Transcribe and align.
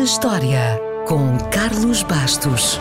na 0.00 0.04
História, 0.04 0.80
com 1.06 1.36
Carlos 1.50 2.02
Bastos. 2.02 2.80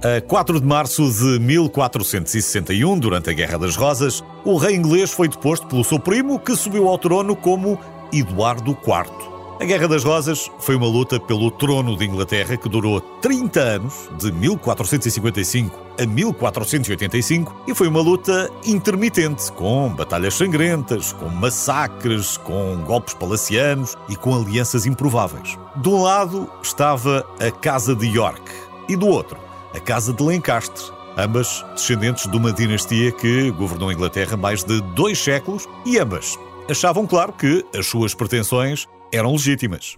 A 0.00 0.20
4 0.20 0.60
de 0.60 0.66
março 0.66 1.10
de 1.10 1.40
1461, 1.40 3.00
durante 3.00 3.30
a 3.30 3.32
Guerra 3.32 3.58
das 3.58 3.74
Rosas, 3.74 4.22
o 4.44 4.56
rei 4.56 4.76
inglês 4.76 5.10
foi 5.10 5.26
deposto 5.26 5.66
pelo 5.66 5.82
seu 5.82 5.98
primo, 5.98 6.38
que 6.38 6.54
subiu 6.54 6.86
ao 6.86 6.98
trono 6.98 7.34
como 7.34 7.76
Eduardo 8.12 8.70
IV. 8.70 9.37
A 9.60 9.64
Guerra 9.64 9.88
das 9.88 10.04
Rosas 10.04 10.48
foi 10.60 10.76
uma 10.76 10.86
luta 10.86 11.18
pelo 11.18 11.50
trono 11.50 11.96
de 11.96 12.04
Inglaterra 12.04 12.56
que 12.56 12.68
durou 12.68 13.00
30 13.00 13.60
anos, 13.60 14.08
de 14.16 14.30
1455 14.30 15.76
a 16.00 16.06
1485, 16.06 17.64
e 17.66 17.74
foi 17.74 17.88
uma 17.88 18.00
luta 18.00 18.48
intermitente, 18.64 19.50
com 19.50 19.88
batalhas 19.88 20.34
sangrentas, 20.34 21.12
com 21.12 21.28
massacres, 21.28 22.36
com 22.36 22.76
golpes 22.86 23.14
palacianos 23.14 23.96
e 24.08 24.14
com 24.14 24.32
alianças 24.32 24.86
improváveis. 24.86 25.58
De 25.74 25.88
um 25.88 26.02
lado 26.02 26.48
estava 26.62 27.26
a 27.40 27.50
Casa 27.50 27.96
de 27.96 28.06
York 28.06 28.40
e 28.88 28.94
do 28.94 29.08
outro 29.08 29.40
a 29.74 29.80
Casa 29.80 30.12
de 30.12 30.22
Lencastre, 30.22 30.84
ambas 31.16 31.66
descendentes 31.72 32.30
de 32.30 32.36
uma 32.36 32.52
dinastia 32.52 33.10
que 33.10 33.50
governou 33.50 33.88
a 33.88 33.92
Inglaterra 33.92 34.36
mais 34.36 34.62
de 34.62 34.80
dois 34.94 35.18
séculos 35.18 35.68
e 35.84 35.98
ambas 35.98 36.38
achavam, 36.70 37.06
claro, 37.06 37.32
que 37.32 37.64
as 37.74 37.86
suas 37.86 38.14
pretensões 38.14 38.86
eram 39.12 39.32
legítimas. 39.32 39.96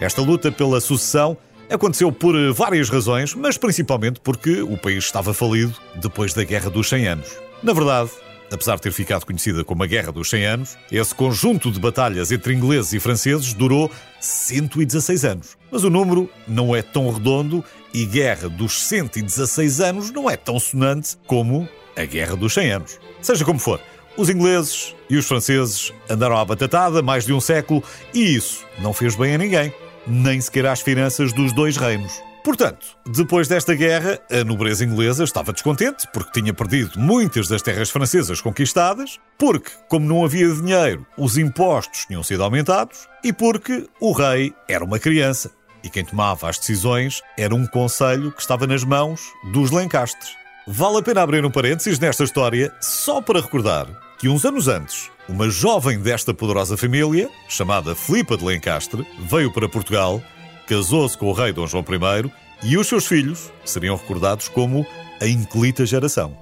Esta 0.00 0.22
luta 0.22 0.52
pela 0.52 0.80
sucessão 0.80 1.36
aconteceu 1.70 2.10
por 2.12 2.34
várias 2.52 2.88
razões, 2.88 3.34
mas 3.34 3.58
principalmente 3.58 4.20
porque 4.20 4.62
o 4.62 4.76
país 4.76 5.04
estava 5.04 5.34
falido 5.34 5.74
depois 5.96 6.32
da 6.32 6.44
Guerra 6.44 6.70
dos 6.70 6.88
100 6.88 7.08
Anos. 7.08 7.36
Na 7.62 7.72
verdade, 7.72 8.10
apesar 8.50 8.76
de 8.76 8.82
ter 8.82 8.92
ficado 8.92 9.26
conhecida 9.26 9.64
como 9.64 9.82
a 9.82 9.86
Guerra 9.86 10.12
dos 10.12 10.30
100 10.30 10.46
Anos, 10.46 10.78
esse 10.90 11.14
conjunto 11.14 11.70
de 11.70 11.80
batalhas 11.80 12.32
entre 12.32 12.54
ingleses 12.54 12.92
e 12.92 13.00
franceses 13.00 13.52
durou 13.52 13.90
116 14.20 15.24
anos. 15.24 15.58
Mas 15.70 15.84
o 15.84 15.90
número 15.90 16.30
não 16.46 16.74
é 16.74 16.82
tão 16.82 17.10
redondo 17.10 17.64
e 17.92 18.04
Guerra 18.04 18.48
dos 18.48 18.82
116 18.84 19.80
Anos 19.80 20.10
não 20.10 20.28
é 20.30 20.36
tão 20.36 20.58
sonante 20.58 21.16
como 21.26 21.68
a 21.96 22.04
Guerra 22.04 22.36
dos 22.36 22.54
100 22.54 22.70
Anos. 22.70 23.00
Seja 23.20 23.44
como 23.44 23.58
for, 23.58 23.80
os 24.18 24.28
ingleses 24.28 24.96
e 25.08 25.16
os 25.16 25.26
franceses 25.26 25.92
andaram 26.10 26.36
à 26.36 26.44
batatada 26.44 27.00
mais 27.00 27.24
de 27.24 27.32
um 27.32 27.40
século 27.40 27.84
e 28.12 28.34
isso 28.34 28.64
não 28.80 28.92
fez 28.92 29.14
bem 29.14 29.36
a 29.36 29.38
ninguém, 29.38 29.72
nem 30.06 30.40
sequer 30.40 30.66
às 30.66 30.80
finanças 30.80 31.32
dos 31.32 31.52
dois 31.52 31.76
reinos. 31.76 32.20
Portanto, 32.42 32.84
depois 33.06 33.46
desta 33.46 33.74
guerra, 33.74 34.18
a 34.28 34.42
nobreza 34.42 34.84
inglesa 34.84 35.22
estava 35.22 35.52
descontente 35.52 36.08
porque 36.12 36.40
tinha 36.40 36.52
perdido 36.52 36.98
muitas 36.98 37.46
das 37.46 37.62
terras 37.62 37.90
francesas 37.90 38.40
conquistadas, 38.40 39.20
porque, 39.38 39.70
como 39.88 40.06
não 40.06 40.24
havia 40.24 40.52
dinheiro, 40.52 41.06
os 41.16 41.38
impostos 41.38 42.06
tinham 42.06 42.22
sido 42.24 42.42
aumentados 42.42 43.06
e 43.22 43.32
porque 43.32 43.88
o 44.00 44.12
rei 44.12 44.52
era 44.66 44.84
uma 44.84 44.98
criança 44.98 45.52
e 45.84 45.88
quem 45.88 46.04
tomava 46.04 46.48
as 46.48 46.58
decisões 46.58 47.22
era 47.36 47.54
um 47.54 47.66
conselho 47.66 48.32
que 48.32 48.40
estava 48.40 48.66
nas 48.66 48.82
mãos 48.82 49.20
dos 49.52 49.70
Lencastres. 49.70 50.30
Vale 50.66 50.98
a 50.98 51.02
pena 51.02 51.22
abrir 51.22 51.44
um 51.44 51.50
parênteses 51.50 52.00
nesta 52.00 52.24
história 52.24 52.72
só 52.80 53.20
para 53.22 53.40
recordar 53.40 54.07
que 54.18 54.28
uns 54.28 54.44
anos 54.44 54.66
antes, 54.66 55.10
uma 55.28 55.48
jovem 55.48 56.00
desta 56.00 56.34
poderosa 56.34 56.76
família, 56.76 57.30
chamada 57.48 57.94
Filipa 57.94 58.36
de 58.36 58.44
Lencastre, 58.44 59.06
veio 59.20 59.52
para 59.52 59.68
Portugal 59.68 60.20
casou-se 60.66 61.16
com 61.16 61.26
o 61.26 61.32
rei 61.32 61.52
Dom 61.52 61.66
João 61.66 61.84
I 61.84 62.30
e 62.62 62.76
os 62.76 62.88
seus 62.88 63.06
filhos 63.06 63.50
seriam 63.64 63.96
recordados 63.96 64.48
como 64.48 64.84
a 65.20 65.26
Incolita 65.26 65.86
Geração. 65.86 66.36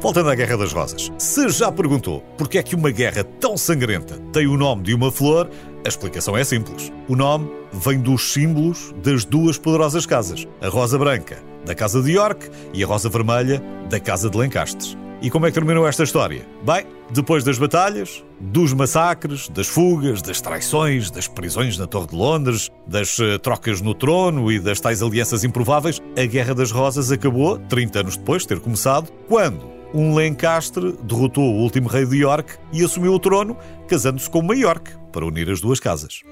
Voltando 0.00 0.30
à 0.30 0.34
Guerra 0.34 0.56
das 0.56 0.72
Rosas, 0.72 1.12
se 1.18 1.48
já 1.50 1.70
perguntou 1.70 2.24
porque 2.38 2.56
é 2.56 2.62
que 2.62 2.74
uma 2.74 2.90
guerra 2.90 3.22
tão 3.22 3.56
sangrenta 3.56 4.18
tem 4.32 4.46
o 4.46 4.56
nome 4.56 4.82
de 4.82 4.94
uma 4.94 5.12
flor, 5.12 5.48
a 5.84 5.88
explicação 5.88 6.36
é 6.36 6.42
simples. 6.42 6.90
O 7.06 7.14
nome 7.14 7.50
vem 7.70 8.00
dos 8.00 8.32
símbolos 8.32 8.94
das 9.04 9.26
duas 9.26 9.58
poderosas 9.58 10.06
casas, 10.06 10.48
a 10.60 10.68
rosa 10.68 10.98
branca, 10.98 11.38
da 11.66 11.74
Casa 11.74 12.02
de 12.02 12.12
York, 12.12 12.50
e 12.72 12.82
a 12.82 12.86
rosa 12.86 13.10
vermelha, 13.10 13.62
da 13.90 14.00
Casa 14.00 14.30
de 14.30 14.38
Lencastres. 14.38 14.96
E 15.22 15.30
como 15.30 15.44
é 15.44 15.50
que 15.50 15.54
terminou 15.54 15.86
esta 15.86 16.02
história? 16.02 16.46
Bem, 16.64 16.86
depois 17.10 17.44
das 17.44 17.58
batalhas, 17.58 18.24
dos 18.40 18.72
massacres, 18.72 19.50
das 19.50 19.66
fugas, 19.66 20.22
das 20.22 20.40
traições, 20.40 21.10
das 21.10 21.28
prisões 21.28 21.76
na 21.76 21.86
Torre 21.86 22.06
de 22.06 22.16
Londres, 22.16 22.70
das 22.86 23.18
uh, 23.18 23.38
trocas 23.38 23.82
no 23.82 23.94
trono 23.94 24.50
e 24.50 24.58
das 24.58 24.80
tais 24.80 25.02
alianças 25.02 25.44
improváveis, 25.44 26.00
a 26.16 26.24
Guerra 26.24 26.54
das 26.54 26.70
Rosas 26.70 27.12
acabou, 27.12 27.58
30 27.58 28.00
anos 28.00 28.16
depois 28.16 28.42
de 28.42 28.48
ter 28.48 28.60
começado, 28.60 29.12
quando 29.28 29.70
um 29.92 30.14
Lencastre 30.14 30.96
derrotou 31.02 31.44
o 31.44 31.58
último 31.58 31.88
rei 31.88 32.06
de 32.06 32.16
York 32.16 32.54
e 32.72 32.82
assumiu 32.82 33.12
o 33.12 33.18
trono, 33.18 33.58
casando-se 33.86 34.30
com 34.30 34.38
uma 34.38 34.56
York 34.56 34.92
para 35.12 35.26
unir 35.26 35.50
as 35.50 35.60
duas 35.60 35.78
casas. 35.78 36.22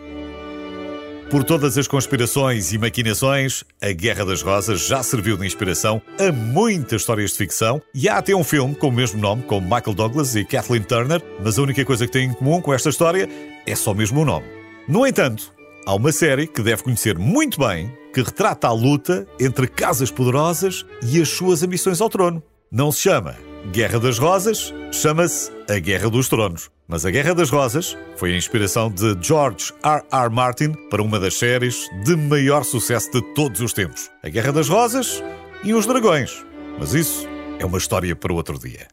Por 1.30 1.44
todas 1.44 1.76
as 1.76 1.86
conspirações 1.86 2.72
e 2.72 2.78
maquinações, 2.78 3.62
a 3.82 3.92
Guerra 3.92 4.24
das 4.24 4.40
Rosas 4.40 4.86
já 4.86 5.02
serviu 5.02 5.36
de 5.36 5.46
inspiração 5.46 6.00
a 6.18 6.32
muitas 6.32 7.02
histórias 7.02 7.32
de 7.32 7.36
ficção 7.36 7.82
e 7.94 8.08
há 8.08 8.16
até 8.16 8.34
um 8.34 8.42
filme 8.42 8.74
com 8.74 8.88
o 8.88 8.92
mesmo 8.92 9.20
nome, 9.20 9.42
com 9.42 9.60
Michael 9.60 9.92
Douglas 9.94 10.34
e 10.34 10.42
Kathleen 10.42 10.84
Turner, 10.84 11.22
mas 11.44 11.58
a 11.58 11.62
única 11.62 11.84
coisa 11.84 12.06
que 12.06 12.12
tem 12.14 12.30
em 12.30 12.32
comum 12.32 12.62
com 12.62 12.72
esta 12.72 12.88
história 12.88 13.28
é 13.66 13.74
só 13.74 13.92
mesmo 13.92 14.22
o 14.22 14.24
nome. 14.24 14.46
No 14.88 15.06
entanto, 15.06 15.52
há 15.84 15.94
uma 15.94 16.12
série 16.12 16.46
que 16.46 16.62
deve 16.62 16.82
conhecer 16.82 17.18
muito 17.18 17.60
bem 17.60 17.92
que 18.14 18.22
retrata 18.22 18.66
a 18.66 18.72
luta 18.72 19.26
entre 19.38 19.66
casas 19.66 20.10
poderosas 20.10 20.86
e 21.02 21.20
as 21.20 21.28
suas 21.28 21.62
ambições 21.62 22.00
ao 22.00 22.08
trono. 22.08 22.42
Não 22.72 22.90
se 22.90 23.02
chama 23.02 23.36
Guerra 23.70 24.00
das 24.00 24.18
Rosas, 24.18 24.72
chama-se 24.90 25.50
A 25.68 25.78
Guerra 25.78 26.08
dos 26.08 26.26
Tronos. 26.26 26.70
Mas 26.90 27.04
a 27.04 27.10
Guerra 27.10 27.34
das 27.34 27.50
Rosas 27.50 27.98
foi 28.16 28.32
a 28.32 28.36
inspiração 28.36 28.90
de 28.90 29.14
George 29.20 29.74
R. 29.84 30.02
R. 30.10 30.30
Martin 30.30 30.72
para 30.88 31.02
uma 31.02 31.20
das 31.20 31.34
séries 31.34 31.86
de 32.02 32.16
maior 32.16 32.64
sucesso 32.64 33.12
de 33.12 33.20
todos 33.34 33.60
os 33.60 33.74
tempos. 33.74 34.10
A 34.22 34.30
Guerra 34.30 34.52
das 34.52 34.70
Rosas 34.70 35.22
e 35.62 35.74
os 35.74 35.84
Dragões. 35.84 36.42
Mas 36.78 36.94
isso 36.94 37.28
é 37.58 37.66
uma 37.66 37.76
história 37.76 38.16
para 38.16 38.32
outro 38.32 38.58
dia. 38.58 38.88